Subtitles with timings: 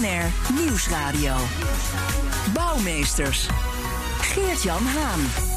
[0.00, 1.34] BNR Nieuwsradio.
[2.54, 3.48] Bouwmeesters.
[4.20, 5.49] Geert-Jan Haan.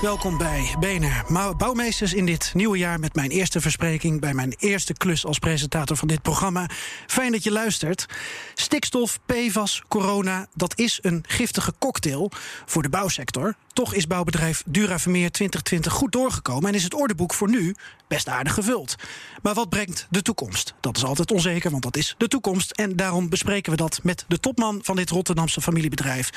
[0.00, 4.92] Welkom bij BNR Bouwmeesters in dit nieuwe jaar met mijn eerste verspreking bij mijn eerste
[4.92, 6.68] klus als presentator van dit programma.
[7.06, 8.06] Fijn dat je luistert.
[8.54, 12.30] Stikstof, PFAS, corona, dat is een giftige cocktail
[12.66, 13.54] voor de bouwsector.
[13.72, 17.74] Toch is bouwbedrijf Duravermeer 2020 goed doorgekomen en is het ordeboek voor nu
[18.08, 18.94] best aardig gevuld.
[19.42, 20.74] Maar wat brengt de toekomst?
[20.80, 22.70] Dat is altijd onzeker, want dat is de toekomst.
[22.70, 26.30] En daarom bespreken we dat met de topman van dit Rotterdamse familiebedrijf,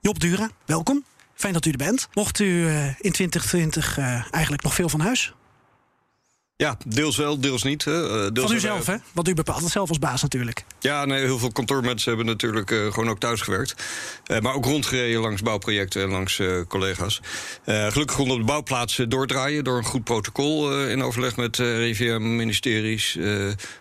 [0.00, 0.50] Job Dura.
[0.66, 1.04] Welkom.
[1.34, 2.08] Fijn dat u er bent.
[2.14, 5.34] Mocht u uh, in 2020 uh, eigenlijk nog veel van huis?
[6.56, 7.84] Ja, deels wel, deels niet.
[7.84, 8.32] Hè.
[8.32, 8.96] Deels van u zelf, hè?
[9.12, 10.64] Want u bepaalt het zelf als baas natuurlijk.
[10.80, 13.74] Ja, nee, heel veel kantoormensen hebben natuurlijk uh, gewoon ook thuis gewerkt.
[14.26, 17.20] Uh, maar ook rondgereden langs bouwprojecten en langs uh, collega's.
[17.64, 23.18] gelukkig konden de bouwplaatsen doordraaien door een goed protocol in overleg met RIVM, ministeries,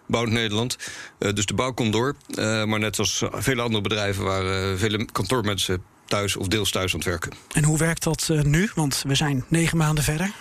[0.08, 0.78] Bouw Nederland.
[1.18, 2.16] dus de bouw kon door.
[2.36, 7.08] maar net als vele andere bedrijven waren vele kantoormensen thuis of deels thuis aan het
[7.08, 7.32] werken.
[7.52, 8.70] En hoe werkt dat uh, nu?
[8.76, 10.32] Want we zijn negen maanden verder.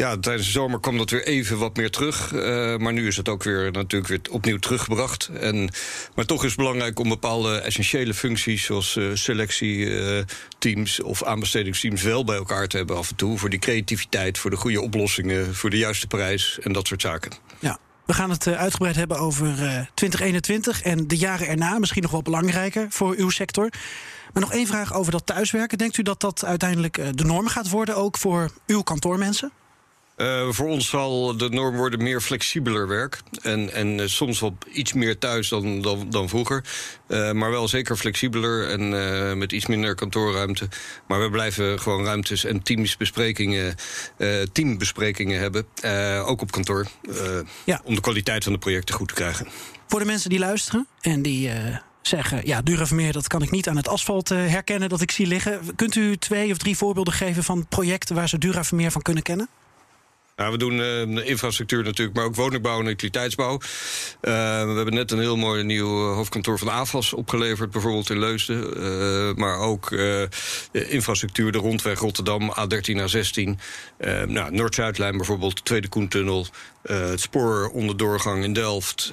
[0.00, 2.32] Ja, tijdens de zomer kwam dat weer even wat meer terug.
[2.32, 5.30] Uh, maar nu is het ook weer natuurlijk weer opnieuw teruggebracht.
[5.40, 5.72] En,
[6.14, 12.24] maar toch is het belangrijk om bepaalde essentiële functies, zoals uh, selectieteams of aanbestedingsteams, wel
[12.24, 13.38] bij elkaar te hebben af en toe.
[13.38, 17.32] Voor die creativiteit, voor de goede oplossingen, voor de juiste prijs en dat soort zaken.
[17.58, 17.78] Ja.
[18.06, 19.54] We gaan het uitgebreid hebben over
[19.94, 21.78] 2021 en de jaren erna.
[21.78, 23.70] Misschien nog wel belangrijker voor uw sector.
[24.32, 25.78] Maar nog één vraag over dat thuiswerken.
[25.78, 29.52] Denkt u dat dat uiteindelijk eh, de norm gaat worden, ook voor uw kantoormensen?
[30.16, 33.22] Uh, voor ons zal de norm worden meer flexibeler werk.
[33.42, 36.64] En, en uh, soms wel iets meer thuis dan, dan, dan vroeger.
[37.08, 40.68] Uh, maar wel zeker flexibeler en met iets minder kantoorruimte.
[41.06, 43.74] Maar we blijven gewoon ruimtes en teamsbesprekingen,
[44.52, 45.66] teambesprekingen hebben.
[46.26, 46.86] ook op kantoor.
[47.64, 47.80] Ja.
[47.84, 49.46] Om de kwaliteit van de projecten goed te krijgen.
[49.86, 51.50] Voor de mensen die luisteren en die
[52.02, 55.26] zeggen: Ja, Duravermeer, dat kan ik niet aan het asfalt uh, herkennen dat ik zie
[55.26, 55.74] liggen.
[55.76, 59.48] Kunt u twee of drie voorbeelden geven van projecten waar ze Duravermeer van kunnen kennen?
[60.36, 63.52] Nou, we doen uh, infrastructuur natuurlijk, maar ook woningbouw en utiliteitsbouw.
[63.52, 63.60] Uh,
[64.64, 69.38] we hebben net een heel mooi nieuw hoofdkantoor van AFAS opgeleverd, bijvoorbeeld in Leusden.
[69.38, 69.90] Maar ook
[70.72, 73.60] infrastructuur, de rondweg Rotterdam, A13, A16.
[74.26, 76.46] nou, Noord-Zuidlijn bijvoorbeeld, de Tweede Koentunnel.
[76.82, 79.12] het spoor onder doorgang in Delft.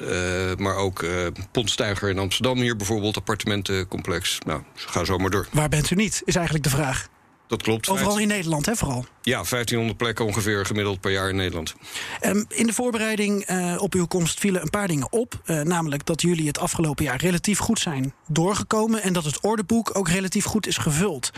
[0.57, 1.05] maar ook
[1.51, 4.38] Pontstijger in Amsterdam hier bijvoorbeeld, appartementencomplex.
[4.45, 5.47] Nou, ga zo maar door.
[5.51, 7.07] Waar bent u niet, is eigenlijk de vraag.
[7.47, 7.90] Dat klopt.
[7.90, 9.06] Overal in Nederland, hè, vooral?
[9.22, 11.75] Ja, 1500 plekken ongeveer gemiddeld per jaar in Nederland.
[12.22, 15.41] Um, in de voorbereiding uh, op uw komst vielen een paar dingen op.
[15.46, 19.02] Uh, namelijk dat jullie het afgelopen jaar relatief goed zijn doorgekomen...
[19.02, 21.31] en dat het ordeboek ook relatief goed is gevuld.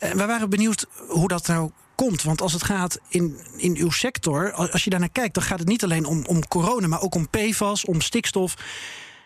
[0.00, 2.22] Uh, we waren benieuwd hoe dat nou komt.
[2.22, 5.34] Want als het gaat in, in uw sector, als je daarnaar kijkt...
[5.34, 8.54] dan gaat het niet alleen om, om corona, maar ook om PFAS, om stikstof...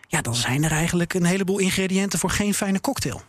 [0.07, 3.21] ja, dan zijn er eigenlijk een heleboel ingrediënten voor geen fijne cocktail.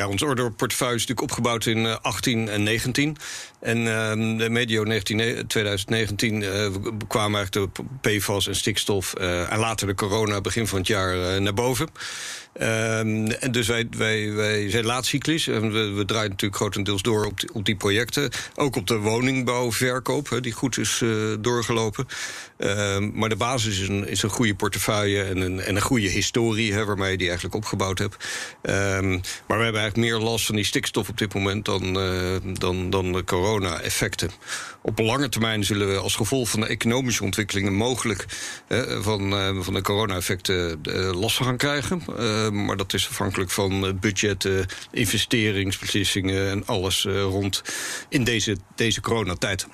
[0.00, 3.16] Ja, ons orderportefeuille is natuurlijk opgebouwd in uh, 18 en 19.
[3.60, 6.66] En uh, de medio 19, 2019 uh,
[7.08, 9.14] kwamen eigenlijk de PFAS en stikstof...
[9.18, 11.88] Uh, en later de corona begin van het jaar uh, naar boven.
[12.54, 17.24] Um, en dus wij, wij, wij zijn laatcyclisch en we, we draaien natuurlijk grotendeels door
[17.24, 18.30] op die, op die projecten.
[18.54, 22.06] Ook op de woningbouwverkoop, die goed is uh, doorgelopen.
[22.58, 26.08] Um, maar de basis is een, is een goede portefeuille en een, en een goede
[26.08, 26.72] historie...
[26.72, 28.16] Hè, waarmee je die eigenlijk opgebouwd hebt.
[28.62, 29.10] Um,
[29.46, 31.64] maar we hebben eigenlijk meer last van die stikstof op dit moment...
[31.64, 34.30] dan, uh, dan, dan de corona-effecten.
[34.82, 37.72] Op lange termijn zullen we als gevolg van de economische ontwikkelingen...
[37.72, 38.24] mogelijk
[39.00, 40.80] van, uh, van de corona-effecten
[41.14, 42.02] last gaan krijgen...
[42.44, 47.62] Uh, maar dat is afhankelijk van budgetten, investeringsbeslissingen en alles uh, rond
[48.08, 49.66] in deze, deze coronatijd.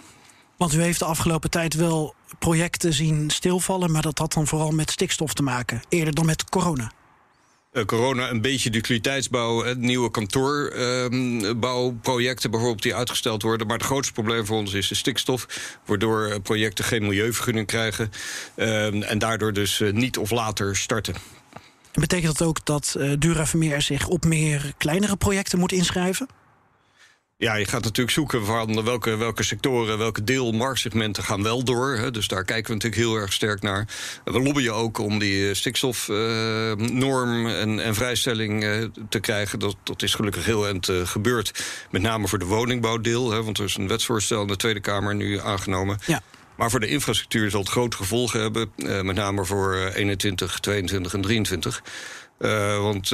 [0.57, 4.71] Want u heeft de afgelopen tijd wel projecten zien stilvallen, maar dat had dan vooral
[4.71, 6.93] met stikstof te maken, eerder dan met corona.
[7.73, 13.67] Uh, corona een beetje de utiliteitsbouw, nieuwe kantoorbouwprojecten bijvoorbeeld die uitgesteld worden.
[13.67, 15.47] Maar het grootste probleem voor ons is de stikstof,
[15.85, 18.11] waardoor projecten geen milieuvergunning krijgen
[18.57, 21.15] uh, en daardoor dus niet of later starten.
[22.01, 26.29] Betekent dat ook dat uh, Duravermeer zich op meer kleinere projecten moet inschrijven?
[27.39, 31.97] Ja, je gaat natuurlijk zoeken van welke, welke sectoren, welke deel marktsegmenten gaan wel door.
[31.97, 32.11] Hè.
[32.11, 33.89] Dus daar kijken we natuurlijk heel erg sterk naar.
[34.25, 39.59] We lobbyen ook om die stikstofnorm uh, en, en, vrijstelling uh, te krijgen.
[39.59, 41.65] Dat, dat is gelukkig heel eind uh, gebeurd.
[41.91, 43.31] Met name voor de woningbouwdeel.
[43.31, 45.99] Hè, want er is een wetsvoorstel in de Tweede Kamer nu aangenomen.
[46.07, 46.23] Ja.
[46.57, 48.71] Maar voor de infrastructuur zal het grote gevolgen hebben.
[48.77, 51.83] met name voor 21, 22 en 23.
[52.39, 53.09] Uh, want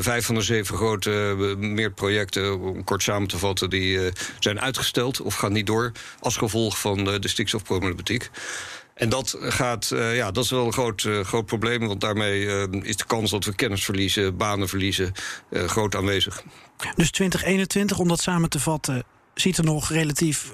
[0.00, 5.20] vijf van de zeven grote uh, meerprojecten, om kort samen te vatten, die zijn uitgesteld
[5.20, 8.30] of gaan niet door als gevolg van de stikstofproblematiek.
[8.94, 12.46] En dat, gaat, ja, dat is wel een groot, groot probleem, want daarmee
[12.82, 15.12] is de kans dat we kennis verliezen, banen verliezen,
[15.50, 16.42] groot aanwezig.
[16.96, 19.04] Dus 2021, om dat samen te vatten,
[19.34, 20.50] ziet er nog relatief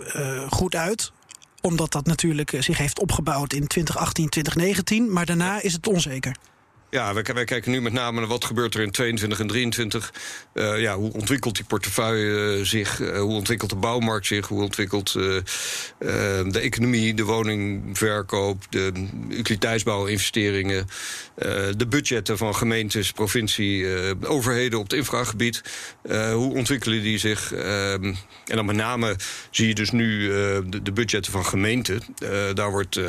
[0.48, 1.12] goed uit
[1.60, 5.12] omdat dat natuurlijk zich heeft opgebouwd in 2018, 2019.
[5.12, 6.36] Maar daarna is het onzeker.
[6.90, 10.12] Ja, wij, kijken nu met name naar wat gebeurt er in 22 en 23.
[10.54, 13.00] Uh, ja, hoe ontwikkelt die portefeuille uh, zich?
[13.00, 14.48] Uh, hoe ontwikkelt de bouwmarkt zich?
[14.48, 18.92] Hoe ontwikkelt de economie, de woningverkoop, de
[19.28, 20.86] utiliteitsbouwinvesteringen,
[21.76, 23.86] de budgetten van gemeentes, provincie,
[24.26, 25.62] overheden op het infragebied?
[26.32, 27.52] hoe ontwikkelen die zich?
[27.52, 29.16] en dan met name
[29.50, 32.02] zie je dus nu de, de, budgetten van gemeenten.
[32.54, 33.00] daar wordt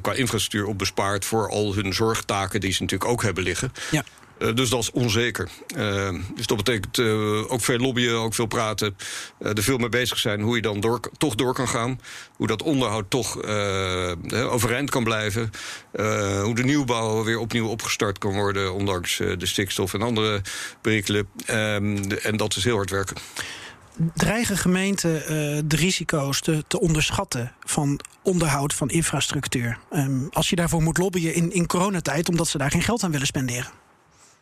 [0.00, 3.72] qua infrastructuur op bespaard voor al hun zorgtaken die ze natuurlijk ook hebben liggen.
[3.90, 4.04] Ja.
[4.38, 5.48] Uh, dus dat is onzeker.
[5.76, 8.96] Uh, dus dat betekent uh, ook veel lobbyen, ook veel praten.
[9.38, 12.00] er veel mee bezig zijn hoe je dan door, toch door kan gaan.
[12.36, 13.42] Hoe dat onderhoud toch
[14.32, 15.50] overeind kan blijven.
[16.42, 18.74] hoe de nieuwbouw weer opnieuw opgestart kan worden.
[18.74, 20.40] Ondanks de stikstof en andere
[20.80, 21.28] perikelen.
[21.46, 23.16] Ehm, en dat is heel hard werken.
[24.14, 25.22] Dreigen gemeenten
[25.68, 29.78] de risico's te, te, onderschatten van onderhoud van infrastructuur?
[29.92, 33.10] Um, als je daarvoor moet lobbyen in, in coronatijd, omdat ze daar geen geld aan
[33.10, 33.83] willen spenderen?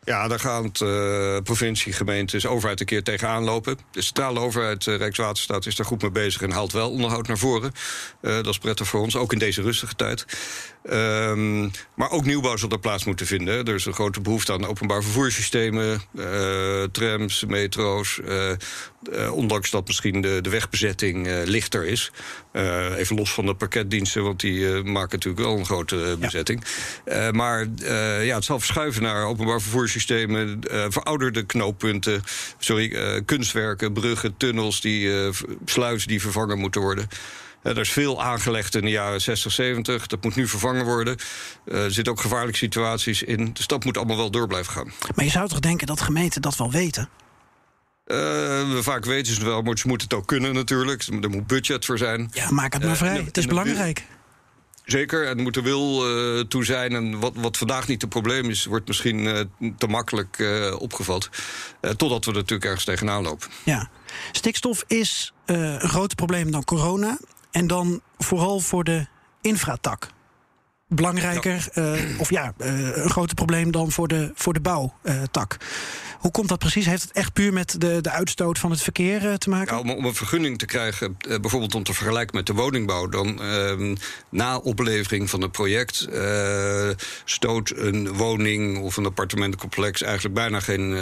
[0.05, 3.79] Ja, daar gaan uh, provincie, gemeentes, overheid een keer tegenaan lopen.
[3.91, 7.39] De centrale overheid, uh, Rijkswaterstaat, is daar goed mee bezig en haalt wel onderhoud naar
[7.39, 7.73] voren.
[8.21, 10.27] Uh, dat is prettig voor ons, ook in deze rustige tijd.
[10.91, 13.65] Um, maar ook nieuwbouw zal er plaats moeten vinden.
[13.65, 16.03] Er is een grote behoefte aan openbaar vervoerssystemen,
[16.93, 18.21] trams, metro's.
[19.31, 22.11] ondanks dat misschien de, de wegbezetting lichter is.
[22.97, 26.65] even los van de pakketdiensten, want die maken natuurlijk wel een grote bezetting.
[27.05, 27.31] Ja.
[27.31, 27.67] maar
[28.23, 32.23] ja, het zal verschuiven naar openbaar vervoerssystemen systemen, uh, verouderde knooppunten,
[32.59, 35.29] sorry, uh, kunstwerken, bruggen, tunnels, die, uh,
[35.65, 37.09] sluizen die vervangen moeten worden.
[37.63, 40.07] er is veel aangelegd in de jaren 60, 70.
[40.07, 41.17] Dat moet nu vervangen worden.
[41.65, 43.51] er zitten ook gevaarlijke situaties in.
[43.53, 44.93] Dus dat moet allemaal wel door blijven gaan.
[45.15, 47.09] Maar je zou toch denken dat gemeenten dat wel weten?
[48.07, 51.03] Uh, vaak weten ze het wel, maar ze moeten het ook kunnen natuurlijk.
[51.03, 52.31] Er moet budget voor zijn.
[52.33, 53.23] Ja, maak het maar vrij.
[53.25, 54.05] het is belangrijk.
[54.85, 56.95] Zeker, en er moet er wil uh, toe zijn.
[56.95, 59.41] En wat, wat vandaag niet het probleem is, wordt misschien uh,
[59.79, 61.29] te makkelijk uh, opgevat.
[61.81, 63.49] totdat we er natuurlijk ergens tegenaan lopen.
[63.65, 63.91] Ja,
[64.33, 67.19] stikstof is een groter probleem dan corona.
[67.51, 69.07] En dan vooral voor de
[69.41, 70.09] infratak.
[70.95, 71.97] Belangrijker, ja.
[72.19, 75.59] of ja, een groter probleem dan voor de, voor de bouwtak.
[76.23, 76.87] Hoe komt dat precies?
[76.87, 79.75] Heeft het echt puur met de, de uitstoot van het verkeer uh, te maken?
[79.75, 83.09] Ja, om, om, een vergunning te krijgen, uh, bijvoorbeeld om te vergelijken met de woningbouw,
[83.09, 83.95] dan uh,
[84.31, 86.89] na oplevering van het project eh,
[87.25, 90.97] stoot een woning of een appartementencomplex eigenlijk bijna geen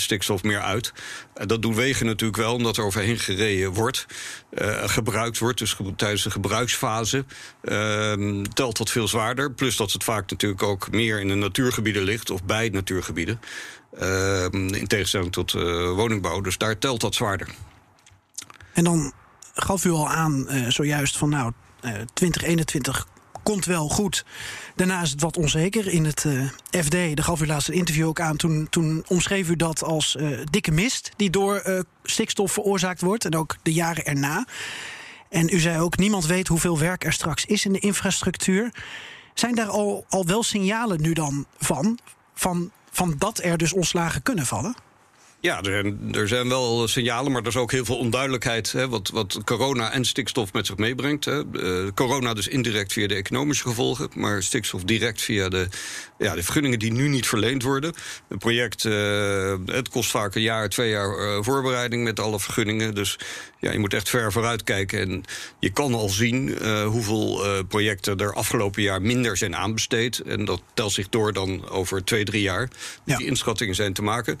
[0.00, 0.92] stikstof meer uit.
[1.34, 4.06] dat doen wegen natuurlijk wel, omdat er overheen gereden wordt,
[4.84, 5.58] gebruikt wordt.
[5.58, 7.24] Dus tijdens de gebruiksfase
[7.62, 9.29] ehm, telt dat veel zwaarder.
[9.34, 13.40] Plus dat het vaak natuurlijk ook meer in de natuurgebieden ligt of bij natuurgebieden.
[14.00, 16.40] Uh, in tegenstelling tot uh, woningbouw.
[16.40, 17.48] Dus daar telt dat zwaarder.
[18.72, 19.12] En dan
[19.54, 21.52] gaf u al aan uh, zojuist van nou,
[22.12, 23.06] 2021
[23.42, 24.24] komt wel goed.
[24.74, 25.86] Daarna is het wat onzeker.
[25.86, 26.26] In het
[26.70, 28.36] FD, daar gaf u laatst een interview ook aan.
[28.36, 30.16] Toen, toen omschreef u dat als
[30.50, 33.24] dikke mist die door stikstof veroorzaakt wordt.
[33.24, 34.46] En ook de jaren erna.
[35.30, 38.72] En u zei ook, niemand weet hoeveel werk er straks is in de infrastructuur.
[39.40, 41.98] Zijn daar al, al wel signalen nu dan van?
[42.34, 44.74] Van van dat er dus ontslagen kunnen vallen?
[45.42, 48.72] Ja, er zijn, er zijn wel signalen, maar er is ook heel veel onduidelijkheid.
[48.72, 51.24] Hè, wat, wat corona en stikstof met zich meebrengt.
[51.24, 51.42] Hè.
[51.52, 55.68] Uh, corona dus indirect via de economische gevolgen, maar stikstof direct via de,
[56.18, 57.94] ja, de vergunningen die nu niet verleend worden.
[58.28, 62.94] Een project, uh, het kost vaak een jaar, twee jaar uh, voorbereiding met alle vergunningen.
[62.94, 63.18] Dus
[63.58, 65.00] ja, je moet echt ver vooruit kijken.
[65.00, 65.22] En
[65.58, 70.18] je kan al zien hoeveel projecten er afgelopen jaar minder zijn aanbesteed.
[70.18, 72.68] En dat telt zich door dan over twee, drie jaar.
[73.04, 73.16] Ja.
[73.16, 74.38] Die inschattingen zijn te maken.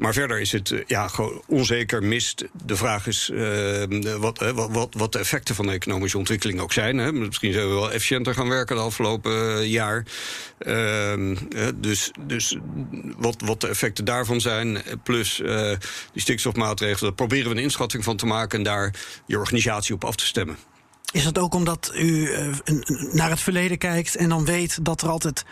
[0.00, 2.44] Maar verder is het ja, gewoon onzeker, mist.
[2.64, 3.84] De vraag is uh,
[4.18, 6.98] wat, wat, wat de effecten van de economische ontwikkeling ook zijn.
[6.98, 7.12] Hè.
[7.12, 10.04] Misschien zijn we wel efficiënter gaan werken de afgelopen jaar.
[10.58, 12.56] Ehm, eh, dus dus
[13.16, 15.72] wat, wat de effecten daarvan zijn, eh, plus eh,
[16.12, 18.94] die stikstofmaatregelen, daar proberen we een inschatting van te maken en daar
[19.26, 20.56] je organisatie op af te stemmen.
[21.12, 22.46] Is dat ook omdat u eh,
[23.12, 25.44] naar het verleden kijkt en dan weet dat er altijd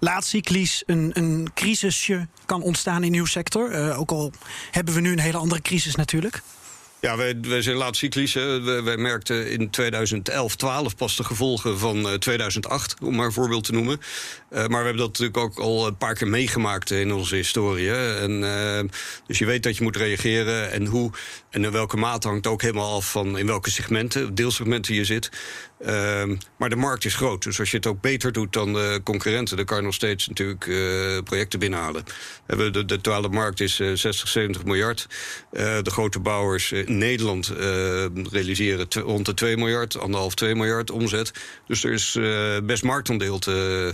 [0.00, 3.70] laatcyclisch een, een crisisje kan ontstaan in uw sector?
[3.70, 4.32] Eh, ook al
[4.70, 6.42] hebben we nu een hele andere crisis natuurlijk.
[7.04, 8.34] Ja, wij, wij zijn laat cyclisch.
[8.34, 13.64] Wij, merkten in 2011, 12 pas de gevolgen van eh, 2008, om maar een voorbeeld
[13.64, 14.00] te noemen.
[14.50, 17.94] Eh, maar we hebben dat natuurlijk ook al een paar keer meegemaakt in onze historie.
[17.94, 18.84] En, eh,
[19.26, 21.10] dus je weet dat je moet reageren en hoe
[21.50, 25.30] en in welke mate hangt ook helemaal af van in welke segmenten, deelsegmenten je zit.
[25.80, 27.42] Ehm, maar de markt is groot.
[27.42, 30.28] Dus als je het ook beter doet dan de concurrenten, dan kan je nog steeds
[30.28, 32.04] natuurlijk eh, projecten binnenhalen.
[32.46, 35.06] Hebben de, de totale markt is eh, 60, 70 miljard.
[35.52, 40.54] Eh, de grote bouwers eh, in Nederland eh, realiseren rond de 2 miljard, anderhalf 2
[40.54, 41.32] miljard omzet.
[41.66, 43.92] Dus er is eh, best marktaandeel te,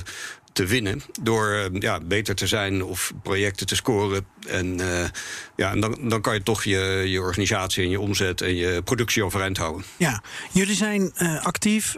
[0.52, 4.26] te winnen door eh, ja, beter te zijn of projecten te scoren.
[4.47, 5.09] En, eh,
[5.57, 8.83] ja, en dan, dan kan je toch je, je organisatie en je omzet en je
[8.83, 9.85] productie overeind houden.
[9.97, 11.97] Ja, jullie zijn eh, actief,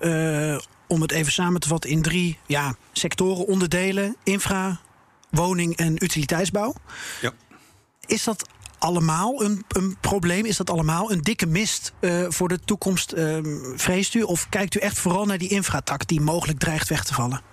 [0.87, 4.81] om het even samen te vatten, in drie ja, sectoren, onderdelen: infra,
[5.31, 6.75] woning en utiliteitsbouw.
[7.21, 7.33] Ja.
[8.07, 10.45] Is dat allemaal een, een probleem?
[10.45, 11.93] Is dat allemaal een dikke mist
[12.29, 13.45] voor de toekomst, ehm,
[13.77, 14.23] vreest u?
[14.23, 17.52] Of kijkt u echt vooral naar die infratak die mogelijk dreigt weg te vallen?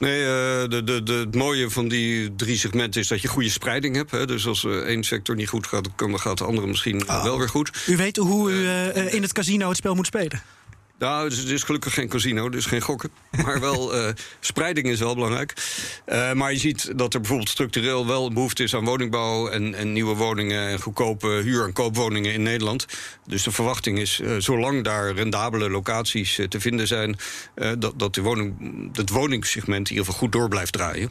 [0.00, 0.28] Nee, eh,
[0.68, 4.10] de, de, de, het mooie van die drie segmenten is dat je goede spreiding hebt.
[4.10, 4.26] Hè.
[4.26, 7.22] Dus als eh, één sector niet goed gaat, dan gaat de andere misschien Oh.
[7.22, 7.70] wel weer goed.
[7.86, 10.42] U weet hoe u eh, in het casino het spel moet spelen.
[11.00, 13.10] Nou, dus het is gelukkig geen casino, dus geen gokken.
[13.44, 15.54] Maar wel, eh, spreiding is wel belangrijk.
[16.04, 19.48] Eh, maar je ziet dat er bijvoorbeeld structureel wel behoefte is aan woningbouw...
[19.48, 22.86] en, en nieuwe woningen en goedkope huur- en koopwoningen in Nederland.
[23.26, 27.16] Dus de verwachting is, eh, zolang daar rendabele locaties te vinden zijn...
[27.78, 28.56] dat, dat de woning,
[28.96, 31.10] het woningssegment in ieder geval goed door blijft draaien.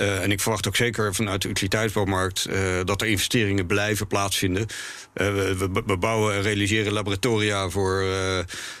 [0.00, 4.66] Eh, en ik verwacht ook zeker vanuit de utiliteitsbouwmarkt eh, dat er investeringen blijven plaatsvinden.
[5.12, 8.04] Eh, we, we- we bouwen en realiseren laboratoria voor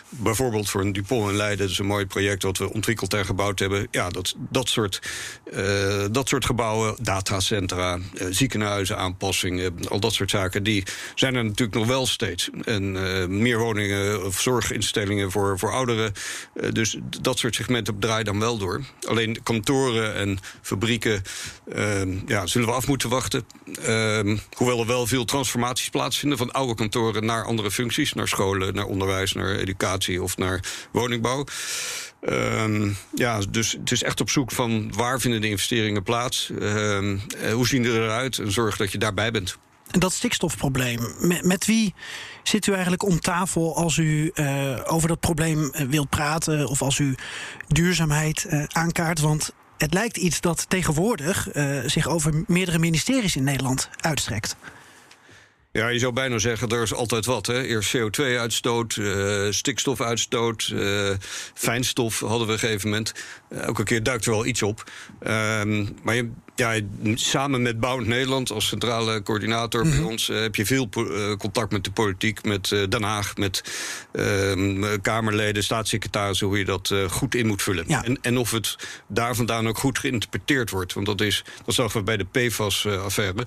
[0.08, 1.58] bijvoorbeeld voor een Dupont in Leiden.
[1.58, 3.88] Dat is een mooi project wat we ontwikkeld en gebouwd hebben.
[3.90, 5.00] Ja, dat, dat, soort,
[6.10, 7.98] dat soort gebouwen, datacentra,
[8.30, 10.84] ziekenhuizen, aanpassingen, al dat soort zaken, die
[11.14, 12.50] zijn er natuurlijk nog wel steeds.
[12.64, 12.92] En
[13.42, 16.12] meer woningen of zorginstellingen voor, voor ouderen.
[16.72, 18.80] Dus dat soort segmenten draaien dan wel door.
[19.08, 23.44] Alleen kantoren en fabrieken eh, ja, zullen we af moeten wachten.
[23.82, 28.74] Eh, hoewel er wel veel transformaties plaatsvinden van oude kantoren naar andere functies, naar scholen,
[28.74, 30.60] naar onderwijs, naar educatie of naar
[30.92, 31.44] woningbouw.
[32.20, 36.50] Ehm, ja, dus het is echt op zoek van waar vinden de investeringen plaats?
[36.60, 38.38] Ehm, eh, hoe zien die eruit?
[38.38, 39.58] En zorg dat je daarbij bent.
[39.90, 41.00] En dat stikstofprobleem,
[41.42, 41.94] met, wie
[42.42, 46.82] zit u eigenlijk om tafel als u eh, over dat probleem eh, wilt praten of
[46.82, 47.14] als u
[47.66, 49.20] duurzaamheid aankaart?
[49.20, 54.56] Want het lijkt iets dat tegenwoordig eh, zich over meerdere ministeries in Nederland uitstrekt.
[55.72, 57.46] Ja, je zou bijna zeggen, er is altijd wat.
[57.46, 57.62] Hè.
[57.62, 61.10] Eerst CO2-uitstoot, eh, stikstofuitstoot, eh,
[61.54, 63.12] fijnstof hadden we op een gegeven moment.
[63.50, 64.90] Elke keer duikt er wel iets op.
[65.20, 66.80] Ehm, maar je, ja,
[67.14, 70.28] samen met Bouwend Nederland als centrale coördinator bij ons...
[70.28, 73.36] eh, heb je veel eh, contact met de politiek, met eh, Den Haag...
[73.36, 73.64] met
[74.12, 77.84] ehm, Kamerleden, staatssecretarissen, hoe je dat goed in moet vullen.
[77.86, 78.04] Ja.
[78.04, 78.76] En, en of het
[79.06, 80.92] daar vandaan ook goed geïnterpreteerd wordt.
[80.92, 83.46] Want dat, is, dat zagen we bij de PFAS-affaire.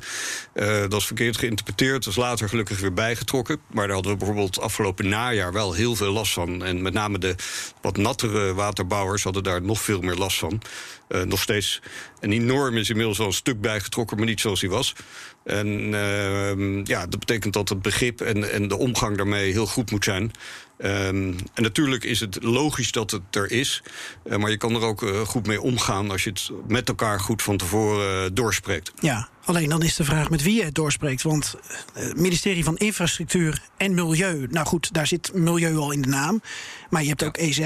[0.88, 2.04] Dat is verkeerd geïnterpreteerd.
[2.04, 3.60] Dat is later gelukkig weer bijgetrokken.
[3.72, 6.64] Maar daar hadden we bijvoorbeeld afgelopen najaar wel heel veel last van.
[6.64, 7.36] En met name de
[7.82, 10.62] wat nattere waterbouwers hadden daar nog veel meer last van.
[11.08, 11.82] Eh, nog steeds
[12.20, 14.94] een enorm is inmiddels wel een stuk bijgetrokken, maar niet zoals hij was.
[15.44, 19.92] En ehm, ja, dat betekent dat het begrip en, en de omgang daarmee heel goed
[19.92, 20.32] moet zijn.
[20.78, 23.84] Ehm, en natuurlijk is het logisch dat het er is.
[24.24, 27.20] eh, maar je kan er ook eh, goed mee omgaan als je het met elkaar
[27.20, 28.92] goed van tevoren eh, doorspreekt.
[29.00, 31.22] Ja, alleen dan is de vraag met wie je het doorspreekt.
[31.22, 31.56] Want
[31.94, 34.48] het ministerie van Infrastructuur en Milieu...
[34.50, 36.42] nou goed, daar zit milieu al in de naam.
[36.90, 37.60] Maar je hebt ook EZ.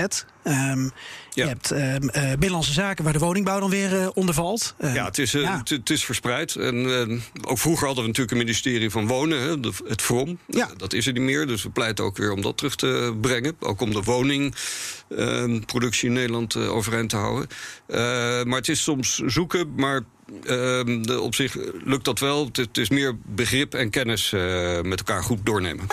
[0.43, 0.89] ehm,
[1.33, 1.95] Je hebt eh,
[2.31, 4.75] Binnenlandse Zaken, waar de woningbouw dan weer onder valt.
[4.81, 5.61] Ja, het is, ja.
[5.63, 6.55] Het, is verspreid.
[6.55, 9.55] En ook vroeger hadden we natuurlijk een ministerie van Wonen, hè,
[9.87, 10.39] het VROM.
[10.45, 10.69] Ja.
[10.77, 13.55] Dat is er niet meer, dus we pleiten ook weer om dat terug te brengen.
[13.59, 17.47] Ook om de woningproductie in Nederland eh, overeind te houden.
[17.87, 17.97] Eh,
[18.43, 20.01] maar het is soms zoeken, maar
[20.43, 22.45] eh, de, op zich lukt dat wel.
[22.45, 25.85] Het, het is meer begrip en kennis eh, met elkaar goed doornemen.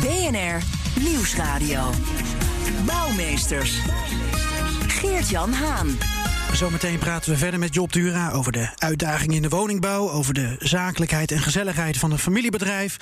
[0.00, 0.62] BNR
[1.00, 1.90] Nieuwsradio.
[2.86, 3.78] Bouwmeesters.
[4.86, 5.98] Geert-Jan Haan.
[6.56, 10.56] Zometeen praten we verder met Job Dura over de uitdagingen in de woningbouw, over de
[10.58, 12.96] zakelijkheid en gezelligheid van een familiebedrijf.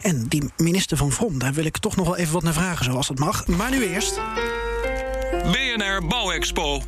[0.00, 2.84] En die minister van Vrom, daar wil ik toch nog wel even wat naar vragen,
[2.84, 3.46] zoals dat mag.
[3.46, 4.20] Maar nu eerst.
[5.30, 6.82] BNR Bouwexpo.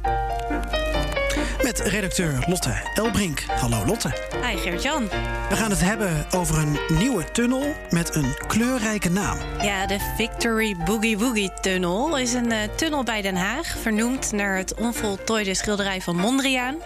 [1.69, 3.41] Met redacteur Lotte Elbrink.
[3.41, 4.13] Hallo Lotte.
[4.43, 5.09] Hi Geert-Jan.
[5.49, 9.39] We gaan het hebben over een nieuwe tunnel met een kleurrijke naam.
[9.61, 13.67] Ja, de Victory Boogie Woogie Tunnel is een uh, tunnel bij Den Haag...
[13.67, 16.77] vernoemd naar het onvoltooide schilderij van Mondriaan.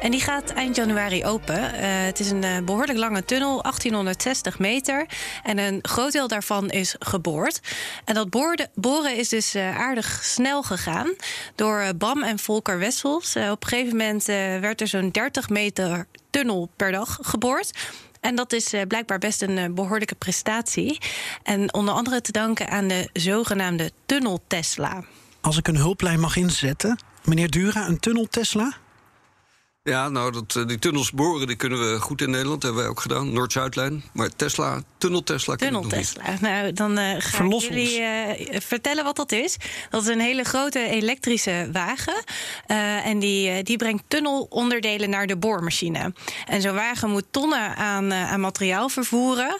[0.00, 1.58] En die gaat eind januari open.
[1.58, 5.06] Uh, het is een uh, behoorlijk lange tunnel, 1860 meter.
[5.42, 7.60] En een groot deel daarvan is geboord.
[8.04, 11.14] En dat boorde, boren is dus aardig snel gegaan...
[11.54, 13.36] door Bam en Volker Wessels.
[13.36, 17.70] op een gegeven moment uh, werd er zo'n 30 meter tunnel per dag geboord.
[18.20, 20.98] En dat is uh, blijkbaar best een uh, behoorlijke prestatie.
[21.42, 25.04] En onder andere te danken aan de zogenaamde tunnel Tesla.
[25.40, 28.76] Als ik een hulplijn mag inzetten, meneer Dura, een tunnel Tesla?
[29.90, 32.60] Ja, nou, dat, die tunnels boren die kunnen we goed in Nederland.
[32.60, 33.32] Dat hebben wij ook gedaan.
[33.32, 34.04] Noord-Zuidlijn.
[34.12, 35.56] Maar Tesla, tunnel Tesla.
[35.56, 36.22] Tunnel Tesla.
[36.40, 39.56] Nou, dan uh, ga ik jullie uh, vertellen wat dat is.
[39.90, 42.24] Dat is een hele grote elektrische wagen.
[42.66, 46.12] Uh, en die, die brengt tunnelonderdelen naar de boormachine.
[46.46, 49.56] En zo'n wagen moet tonnen aan, aan materiaal vervoeren.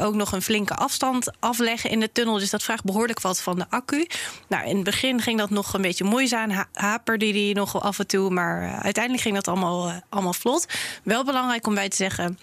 [0.00, 2.38] ook nog een flinke afstand afleggen in de tunnel.
[2.38, 4.06] Dus dat vraagt behoorlijk wat van de accu.
[4.48, 6.50] Nou, in het begin ging dat nog een beetje moeizaam.
[6.50, 8.30] Ha haperde die nog af en toe.
[8.30, 10.66] Maar uiteindelijk ging dat allemaal, allemaal vlot.
[11.04, 12.38] Wel belangrijk om bij te zeggen.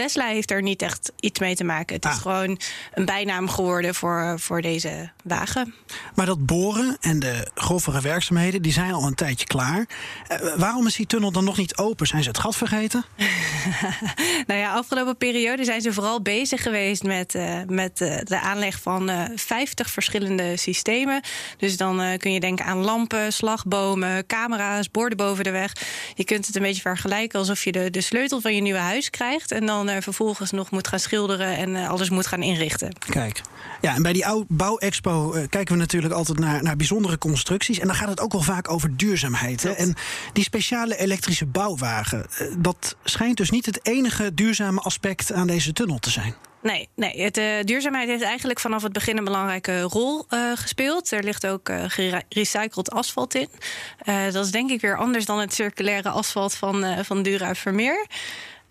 [0.00, 1.96] Tesla heeft er niet echt iets mee te maken.
[1.96, 2.20] Het is ah.
[2.20, 2.58] gewoon
[2.94, 5.74] een bijnaam geworden voor, voor deze wagen.
[6.14, 9.86] Maar dat boren en de grovere werkzaamheden, die zijn al een tijdje klaar.
[10.28, 12.06] Uh, waarom is die tunnel dan nog niet open?
[12.06, 13.04] Zijn ze het gat vergeten?
[14.46, 18.80] nou ja, afgelopen periode zijn ze vooral bezig geweest met, uh, met uh, de aanleg
[18.82, 21.20] van 50 verschillende systemen.
[21.56, 25.72] Dus dan kun je denken aan lampen, slagbomen, camera's, borden boven de weg.
[26.14, 29.10] Je kunt het een beetje vergelijken alsof je de, de sleutel van je nieuwe huis
[29.10, 29.52] krijgt.
[29.52, 32.92] En dan vervolgens nog moet gaan schilderen en alles moet gaan inrichten.
[33.08, 33.40] Kijk,
[33.80, 37.78] ja, en bij die bouwexpo uh, kijken we natuurlijk altijd naar, naar bijzondere constructies.
[37.78, 39.62] En dan gaat het ook wel vaak over duurzaamheid.
[39.62, 39.70] Hè?
[39.70, 39.94] En
[40.32, 45.72] die speciale elektrische bouwwagen, uh, dat schijnt dus niet het enige duurzame aspect aan deze
[45.72, 46.34] tunnel te zijn.
[46.62, 51.10] Nee, nee het, uh, duurzaamheid heeft eigenlijk vanaf het begin een belangrijke rol uh, gespeeld.
[51.12, 53.48] Er ligt ook uh, gerecycled asfalt in.
[54.32, 58.06] dat is denk ik weer anders dan het circulaire asfalt van, van Dura Vermeer.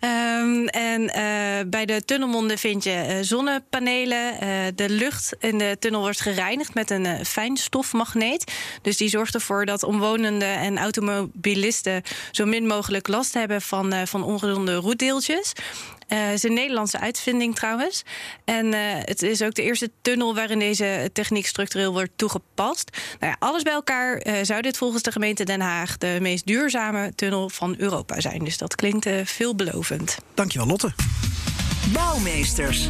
[0.04, 4.32] Um, en uh, bij de tunnelmonden vind je uh, zonnepanelen.
[4.32, 8.52] Uh, de lucht in de tunnel wordt gereinigd met een fijnstofmagneet.
[8.82, 14.22] Dus die zorgt ervoor dat omwonenden en automobilisten zo min mogelijk last hebben van, van
[14.22, 15.52] ongezonde roetdeeltjes.
[16.12, 18.02] Uh, het is een Nederlandse uitvinding trouwens.
[18.44, 22.90] En uh, het is ook de eerste tunnel waarin deze techniek structureel wordt toegepast.
[23.18, 26.46] Nou ja, alles bij elkaar uh, zou dit volgens de gemeente Den Haag de meest
[26.46, 28.44] duurzame tunnel van Europa zijn.
[28.44, 30.18] Dus dat klinkt veelbelovend.
[30.34, 30.92] Dankjewel, Lotte.
[31.92, 32.88] Bouwmeesters.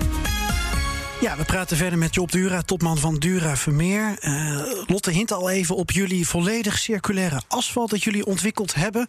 [1.20, 4.16] Ja, we praten verder met Job Dura, topman van Dura Vermeer.
[4.20, 9.08] Uh, Lotte hint al even op jullie volledig circulaire asfalt dat jullie ontwikkeld hebben.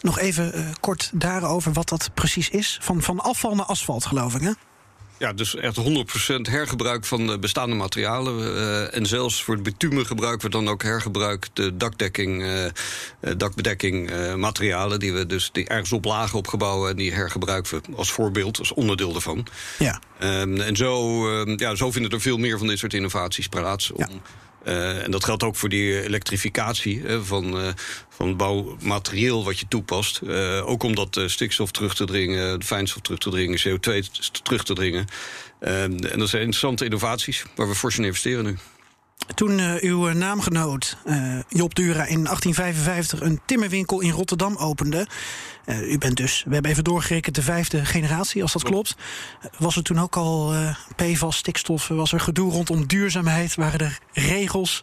[0.00, 2.78] Nog even uh, kort daarover wat dat precies is.
[2.82, 4.50] Van, van afval naar asfalt, geloof ik, hè?
[5.20, 5.82] Ja, dus echt 100%
[6.40, 8.38] hergebruik van bestaande materialen.
[8.38, 12.64] Uh, en zelfs voor het bitumen gebruiken we dan ook hergebruik de dakdekking, uh,
[13.36, 17.96] dakbedekking uh, materialen die we dus die ergens op lagen opgebouwen en die hergebruiken we
[17.96, 19.46] als voorbeeld, als onderdeel ervan.
[19.78, 20.00] Ja.
[20.22, 23.90] Um, en zo, uh, ja, zo vinden er veel meer van dit soort innovaties plaats.
[23.90, 24.08] Om, ja.
[24.64, 27.68] Uh, en dat geldt ook voor die elektrificatie hè, van, uh,
[28.08, 30.20] van bouwmaterieel wat je toepast.
[30.62, 34.08] Ook om dat stikstof terug te dringen, fijnstof terug te dringen, CO2
[34.42, 35.06] terug te dringen.
[35.58, 38.56] en dat zijn interessante innovaties waar we fors in investeren nu.
[39.34, 45.06] Toen uh, uw naamgenoot uh, Job Dura in 1855 een timmerwinkel in Rotterdam opende.
[45.66, 48.96] Uh, u bent dus, we hebben even doorgerekend, de vijfde generatie, als dat klopt.
[49.58, 50.54] Was er toen ook al
[50.96, 53.54] PFAS, stikstof, was er gedoe rondom duurzaamheid?
[53.54, 54.82] Waren er regels?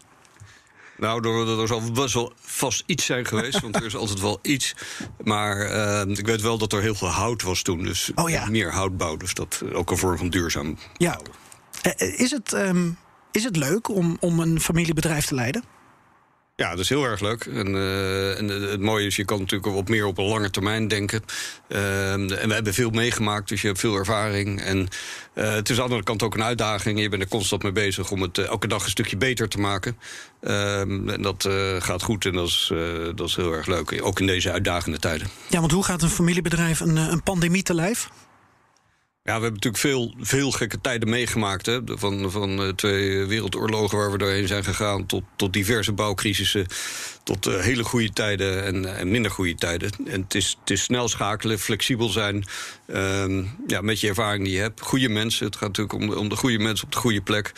[0.98, 4.40] Nou, er, er, zal best wel vast iets zijn geweest, want er is altijd wel
[4.42, 4.76] iets.
[5.24, 5.58] Maar
[6.08, 8.46] ik weet wel dat er heel veel hout was toen, dus oh, ja.
[8.46, 9.18] meer houtbouw.
[9.18, 11.20] Dus dat ook een vorm van duurzaam Ja.
[11.98, 12.54] is het...
[12.54, 12.98] Um
[13.38, 15.64] is het leuk om, om een familiebedrijf te leiden?
[16.56, 17.46] Ja, dat is heel erg leuk.
[17.46, 20.88] En, uh, en het mooie is, je kan natuurlijk wat meer op een lange termijn
[20.88, 21.24] denken.
[21.68, 24.62] Uh, en we hebben veel meegemaakt, dus je hebt veel ervaring.
[24.62, 24.88] En
[25.34, 27.00] uh, het is aan de andere kant ook een uitdaging.
[27.00, 29.98] Je bent er constant mee bezig om het elke dag een stukje beter te maken.
[30.42, 32.72] Ehm, en dat gaat goed en dat is,
[33.16, 34.00] dat is heel erg leuk.
[34.02, 35.28] Ook in deze uitdagende tijden.
[35.50, 38.10] Ja, want hoe gaat een familiebedrijf een, een pandemie te lijf?
[39.28, 41.66] Ja, we hebben natuurlijk veel, veel gekke tijden meegemaakt.
[41.66, 41.80] Hè?
[41.86, 45.06] Van, van uh, twee wereldoorlogen waar we doorheen zijn gegaan...
[45.06, 46.66] tot, tot diverse bouwcrisissen,
[47.28, 49.92] tot uh, hele goede tijden en, en, minder goede tijden.
[50.06, 52.46] En het is, het is snel schakelen, flexibel zijn...
[52.88, 54.82] Uh, ja, met je ervaring die je hebt.
[54.82, 57.54] Goede mensen, het gaat natuurlijk om, om de goede mensen op de goede plek.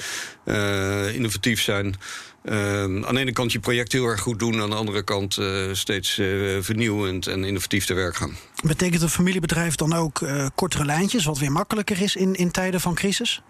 [0.46, 1.96] Uh, innovatief zijn...
[2.44, 5.38] Ehm, aan de ene kant je project heel erg goed doen, aan de andere kant
[5.72, 6.14] steeds
[6.60, 8.38] vernieuwend en innovatief te werk gaan.
[8.64, 10.22] Betekent een familiebedrijf dan ook
[10.56, 13.42] kortere lijntjes, wat weer makkelijker is in, in tijden van crisis?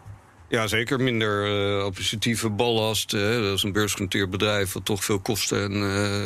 [0.50, 3.10] Ja, zeker minder uh, administratieve ballast.
[3.12, 6.26] dat is een beursgenoteerd bedrijf wat toch veel kosten en, uh,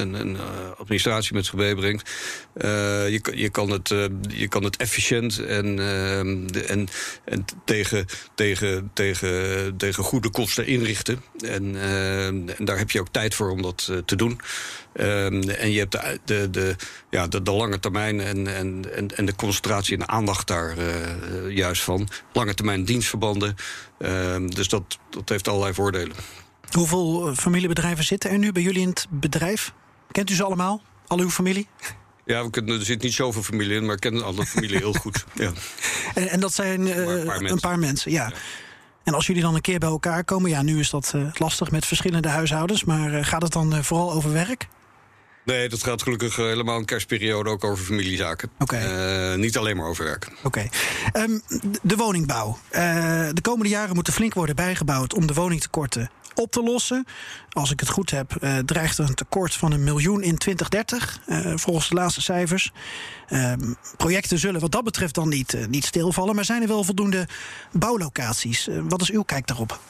[0.00, 0.40] en, en uh,
[0.78, 2.10] administratie met zich meebrengt.
[2.54, 3.88] je, je, kan het,
[4.28, 5.78] je kan het efficiënt en,
[6.68, 6.88] en,
[7.24, 11.22] en tegen, tegen, tegen, tegen goede kosten inrichten.
[11.46, 11.76] En,
[12.56, 14.40] en daar heb je ook tijd voor om dat te doen.
[15.00, 16.76] Um, en je hebt de, de, de,
[17.10, 20.78] ja, de, de lange termijn en, en, en, en de concentratie en de aandacht daar
[20.78, 22.08] uh, juist van.
[22.32, 23.56] Lange termijn dienstverbanden.
[23.98, 26.16] Um, dus dat, dat heeft allerlei voordelen.
[26.70, 29.72] Hoeveel eh, familiebedrijven zitten er nu bij jullie in het bedrijf?
[30.12, 30.82] Kent u ze allemaal?
[31.06, 31.68] Al uw familie?
[32.26, 34.92] Ja, we kunnen, er zit niet zoveel familie in, maar ik ken alle familie heel
[34.92, 35.24] goed.
[35.34, 35.52] Ja.
[36.14, 38.10] En, en dat zijn uh, een, paar een, paar mensen.
[38.10, 38.28] ja.
[38.28, 38.36] ja.
[39.04, 41.70] En als jullie dan een keer bij elkaar komen, ja, nu is dat uh, lastig
[41.70, 44.68] met verschillende huishoudens, maar uh, gaat het dan vooral over werk?
[45.44, 48.50] Nee, dat gaat gelukkig eh, helemaal een kerstperiode ook over familiezaken.
[48.58, 49.32] Okay.
[49.32, 50.32] Uh, niet alleen maar over werken.
[50.42, 50.46] Oké.
[50.46, 51.24] Okay.
[51.24, 51.42] Um,
[51.82, 52.58] de woningbouw.
[52.72, 52.80] Uh,
[53.32, 57.04] de komende jaren moet er flink worden bijgebouwd om de woningtekorten op te lossen.
[57.48, 61.20] Als ik het goed heb, uh, dreigt er een tekort van een miljoen in 2030,
[61.26, 62.72] uh, volgens de laatste cijfers.
[63.28, 63.52] Uh,
[63.96, 67.28] projecten zullen wat dat betreft dan niet, niet stilvallen, maar zijn er wel voldoende
[67.72, 68.68] bouwlocaties?
[68.88, 69.80] wat is uw kijk daarop?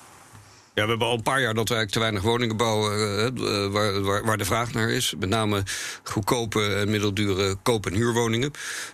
[0.75, 3.67] Ja, we hebben al een paar jaar dat we eigenlijk te weinig woningen bouwen uh,
[3.73, 5.15] waar, waar, waar, de vraag naar is.
[5.19, 5.63] Met name
[6.03, 8.51] goedkope en middeldure koop- en huurwoningen.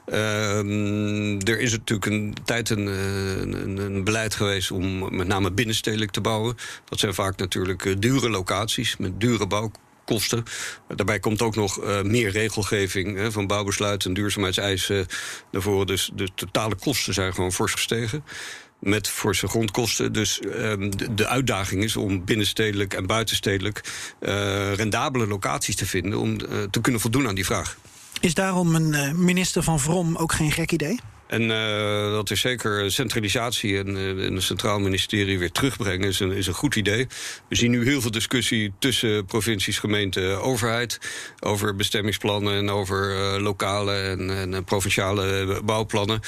[0.07, 6.11] Uh, er is natuurlijk een tijd een, een, een, beleid geweest om met name binnenstedelijk
[6.11, 6.57] te bouwen.
[6.85, 10.45] Dat zijn vaak natuurlijk dure locaties met dure bouwkosten.
[10.89, 15.07] Daarbij komt ook nog meer regelgeving hè, van bouwbesluiten en duurzaamheidseisen
[15.51, 15.87] naar voren.
[15.87, 18.25] Dus de totale kosten zijn gewoon fors gestegen
[18.81, 20.13] met forse grondkosten.
[20.13, 23.81] Dus um, de, de, uitdaging is om binnenstedelijk en buitenstedelijk
[24.21, 27.77] uh, rendabele locaties te vinden om uh, te kunnen voldoen aan die vraag.
[28.21, 31.01] Is daarom een uh, minister van Vrom ook geen gek idee?
[31.31, 36.21] En uh, dat is zeker centralisatie en, uh, en het Centraal Ministerie weer terugbrengen is
[36.21, 37.07] een, is een goed idee.
[37.49, 40.99] We zien nu heel veel discussie tussen provincies, gemeenten, overheid
[41.41, 46.21] over bestemmingsplannen en over uh, lokale en, en, provinciale bouwplannen.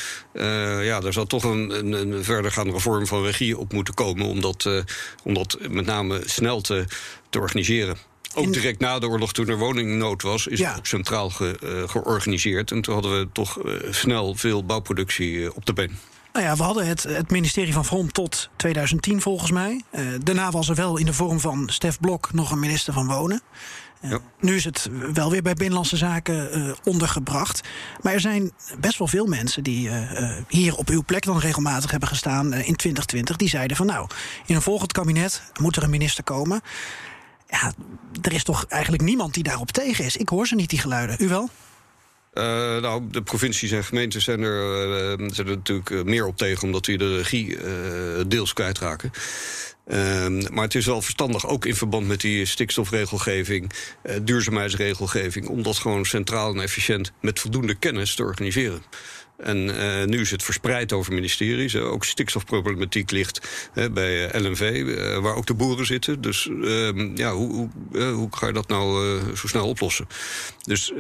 [0.83, 4.41] ja, daar zal toch een, een, een verdergaande vorm van regie op moeten komen om
[4.41, 4.85] dat,
[5.23, 6.85] om dat met name snel te,
[7.31, 8.12] te organiseren.
[8.35, 11.89] Ook direct na de oorlog, toen er woningnood was, is het ook centraal ge, uh,
[11.89, 12.71] georganiseerd.
[12.71, 15.99] En toen hadden we toch uh, snel veel bouwproductie uh, op de been.
[16.33, 19.83] Nou ja, we hadden het, het ministerie van Vrom tot 2010 volgens mij.
[20.23, 23.43] daarna was er wel in de vorm van Stef Blok nog een minister van Wonen.
[24.01, 24.19] Ja.
[24.41, 27.69] Nu is het wel weer bij Binnenlandse Zaken ondergebracht.
[28.01, 29.91] Maar er zijn best wel veel mensen die
[30.49, 33.37] hier op uw plek dan regelmatig hebben gestaan in 2020.
[33.37, 34.09] Die zeiden van nou,
[34.47, 36.61] in een volgend kabinet moet er een minister komen.
[37.53, 37.73] Ja,
[38.23, 40.17] er is toch eigenlijk niemand die daarop tegen is.
[40.17, 41.17] Ik hoor ze niet, die geluiden.
[41.19, 41.49] U wel?
[42.35, 42.45] Uh,
[42.81, 46.63] nou, de provincies en gemeentes zijn er, uh, zijn er natuurlijk eh, meer op tegen,
[46.63, 47.59] omdat die de regie
[48.27, 49.11] deels kwijtraken.
[49.87, 49.97] Uh,
[50.51, 53.73] maar het is wel verstandig, ook in verband met die stikstofregelgeving,
[54.23, 58.83] duurzaamheidsregelgeving, om dat gewoon centraal en efficiënt met voldoende kennis te organiseren.
[59.43, 61.77] En uh, nu is het verspreid over ministeries.
[61.77, 64.85] Ook stikstofproblematiek ligt bij LNV,
[65.21, 66.21] waar ook de boeren zitten.
[66.21, 70.07] Dus ehm, ja, hoe, hoe, hoe, ga je dat nou zo snel oplossen?
[70.63, 70.93] Dus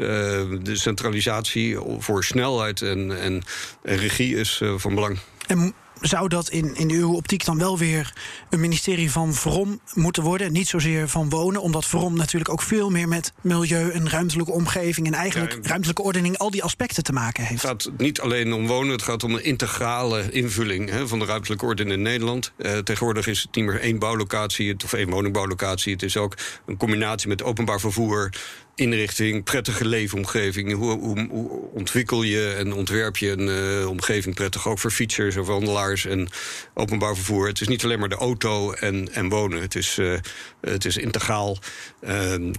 [0.62, 3.42] de centralisatie voor snelheid en, en,
[3.83, 5.18] en regie is van belang.
[5.46, 8.12] En zou dat in, in uw optiek dan wel weer
[8.50, 10.52] een ministerie van Vrom moeten worden?
[10.52, 15.06] Niet zozeer van wonen, omdat Vrom natuurlijk ook veel meer met milieu en ruimtelijke omgeving
[15.06, 17.62] en eigenlijk ruimtelijke ordening, al die aspecten te maken heeft.
[17.62, 21.24] Het gaat niet alleen om wonen, het gaat om een integrale invulling hè, van de
[21.24, 22.52] ruimtelijke ordening in Nederland.
[22.58, 25.92] Uh, tegenwoordig is het niet meer één bouwlocatie of één woningbouwlocatie.
[25.92, 26.34] Het is ook
[26.66, 28.30] een combinatie met openbaar vervoer,
[28.74, 30.72] inrichting, prettige leefomgeving.
[30.72, 35.37] Hoe, hoe, hoe, ontwikkel je en ontwerp je een uh, omgeving prettig ook voor fietsers
[35.37, 36.28] of wandelaars en
[36.74, 37.46] openbaar vervoer?
[37.46, 39.61] Het is niet alleen maar de auto en, en wonen.
[39.61, 40.18] Het is, uh,
[40.61, 41.58] het is integraal.
[42.00, 42.11] Uh,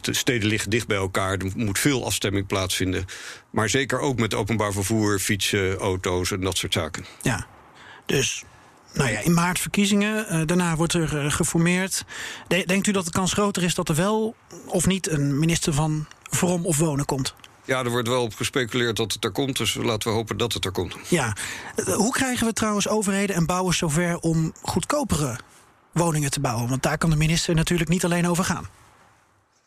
[0.01, 1.37] de steden liggen dicht bij elkaar.
[1.37, 3.05] Er moet veel afstemming plaatsvinden.
[3.49, 7.05] Maar zeker ook met openbaar vervoer, fietsen, auto's en dat soort zaken.
[7.21, 7.47] Ja,
[8.05, 8.43] dus
[8.93, 10.25] nou ja, in maart verkiezingen.
[10.29, 12.05] Uh, daarna wordt er uh, geformeerd.
[12.47, 15.73] De denkt u dat de kans groter is dat er wel of niet een minister
[15.73, 17.33] van Vrom of Wonen komt?
[17.65, 19.57] Ja, er wordt wel op gespeculeerd dat het er komt.
[19.57, 20.95] Dus laten we hopen dat het er komt.
[21.07, 21.35] Ja.
[21.75, 25.39] Uh, hoe krijgen we trouwens overheden en bouwers zover om goedkopere
[25.91, 26.69] woningen te bouwen?
[26.69, 28.67] Want daar kan de minister natuurlijk niet alleen over gaan.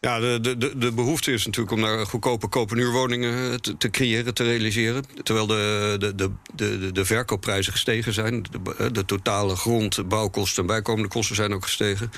[0.07, 4.35] Ja, de, de, de behoefte is natuurlijk om naar goedkope kopenuurwoningen eh, te, te creëren,
[4.35, 5.05] te realiseren.
[5.23, 8.43] Terwijl de, de, de, de, de verkoopprijzen gestegen zijn.
[8.43, 12.11] De, de totale grond, bouwkosten en bijkomende kosten zijn ook gestegen.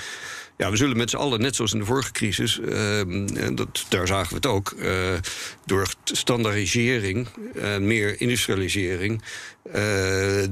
[0.59, 4.07] Ja, we zullen met z'n allen, net zoals in de vorige crisis, ehm, dat, daar
[4.07, 4.93] zagen we het ook, uh,
[5.65, 9.23] door standaardisering, uh, meer industrialisering,
[9.75, 9.75] uh,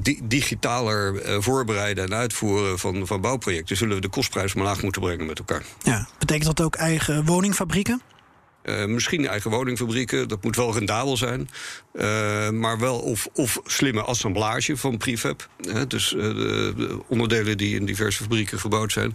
[0.00, 5.26] di digitaler voorbereiden en uitvoeren van, van bouwprojecten, zullen we de kostprijs omlaag moeten brengen
[5.26, 5.62] met elkaar.
[5.82, 8.02] Ja, betekent dat ook eigen woningfabrieken?
[8.68, 11.48] Uh, misschien eigen woningfabrieken, dat moet wel rendabel zijn.
[11.94, 15.48] Uh, maar wel of, of slimme assemblage van prefab.
[15.72, 19.14] Hè, dus uh, de onderdelen die in diverse fabrieken gebouwd zijn.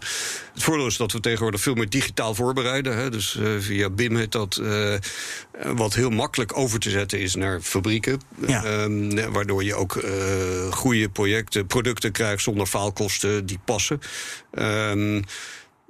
[0.54, 2.98] Het voordeel is dat we tegenwoordig veel meer digitaal voorbereiden.
[2.98, 4.62] Hè, dus via BIM heet dat.
[5.76, 8.22] wat heel makkelijk over te zetten is naar fabrieken.
[8.48, 8.90] Ja.
[9.30, 10.04] waardoor je ook
[10.70, 14.00] goede projecten, producten krijgt zonder faalkosten die passen.
[14.52, 15.22] Ehm,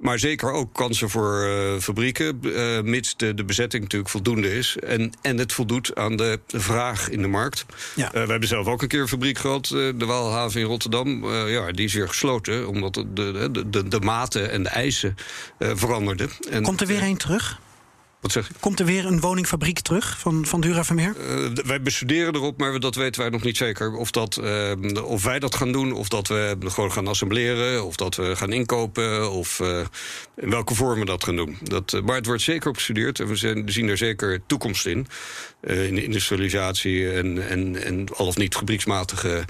[0.04, 4.76] maar zeker ook kansen voor uh, fabrieken, uh, mits de, de bezetting natuurlijk voldoende is.
[4.76, 7.66] En, en het voldoet aan de vraag in de markt.
[7.94, 8.06] Ja.
[8.06, 11.28] Uh, we hebben zelf ook een keer een fabriek gehad, de Waalhaven in Rotterdam.
[11.48, 15.16] ja, die is weer gesloten, omdat de, de, de, de maten en de eisen
[15.58, 16.30] veranderden.
[16.50, 17.60] En, Komt er weer een terug?
[18.24, 18.54] Wat zeg je?
[18.60, 21.14] Komt er weer een woningfabriek terug van, van Dura Vermeer?
[21.18, 23.94] Uh, wij bestuderen erop, maar dat weten wij nog niet zeker.
[23.96, 24.72] Of, dat, uh,
[25.04, 27.84] of wij dat gaan doen, of dat we gewoon gaan assembleren...
[27.84, 29.80] of dat we gaan inkopen, of uh,
[30.36, 31.58] in welke vorm we dat gaan doen.
[31.62, 35.06] Dat, maar het wordt zeker op gestudeerd en we zijn, zien er zeker toekomst in.
[35.60, 39.44] in de industrialisatie en, en, en al of niet fabrieksmatige...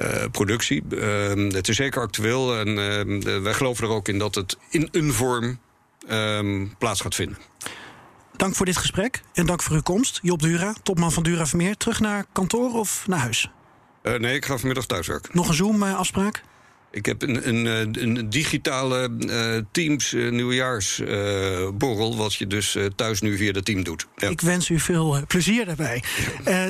[0.00, 0.82] Uh, productie.
[0.90, 4.88] Uh, het is zeker actueel en uh, wij geloven er ook in dat het in
[4.90, 5.58] een vorm
[6.08, 7.38] ehm, plaats gaat vinden.
[8.42, 10.18] Dank voor dit gesprek en dank voor uw komst.
[10.22, 11.76] Job Dura, topman van Dura Vermeer.
[11.76, 13.50] Terug naar kantoor of naar huis?
[14.02, 15.30] Uh, nee, ik ga vanmiddag thuiswerken.
[15.34, 16.42] Nog een Zoom-afspraak?
[16.92, 23.20] Ik heb een, een, eh, een digitale uh, Teams uh, nieuwjaarsborrel, wat je dus thuis
[23.20, 24.06] nu via de team doet.
[24.16, 24.28] Ja.
[24.28, 26.02] Ik wens u veel plezier daarbij.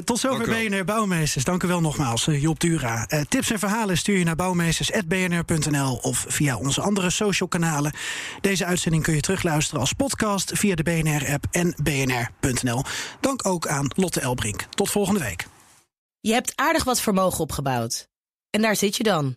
[0.04, 1.44] tot zover BNR Bouwmeesters.
[1.44, 3.06] Dank u wel nogmaals, Job Dura.
[3.28, 7.92] tips en verhalen stuur je naar bouwmeesters.bnr.nl of via onze andere social kanalen.
[8.40, 12.84] Deze uitzending kun je terugluisteren als podcast via de BNR-app en bnr.nl.
[13.20, 14.66] Dank ook aan Lotte Elbrink.
[14.70, 15.46] Tot volgende week.
[16.20, 18.08] Je hebt aardig wat vermogen opgebouwd.
[18.50, 19.36] En daar zit je dan